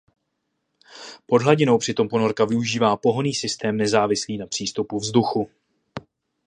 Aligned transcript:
Pod 1.25 1.41
hladinou 1.41 1.77
přitom 1.77 2.09
ponorka 2.09 2.45
využívá 2.45 2.97
pohonný 2.97 3.33
systém 3.33 3.77
nezávislý 3.77 4.37
na 4.37 4.47
přístupu 4.47 4.99
vzduchu. 4.99 5.49